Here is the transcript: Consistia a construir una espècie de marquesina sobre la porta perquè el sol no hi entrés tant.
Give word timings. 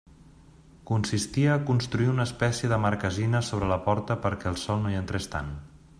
Consistia 0.91 1.51
a 1.55 1.57
construir 1.67 2.09
una 2.13 2.25
espècie 2.29 2.71
de 2.71 2.81
marquesina 2.87 3.45
sobre 3.51 3.69
la 3.73 3.81
porta 3.89 4.19
perquè 4.27 4.51
el 4.55 4.59
sol 4.67 4.83
no 4.87 4.95
hi 4.95 4.99
entrés 5.05 5.33
tant. 5.37 5.55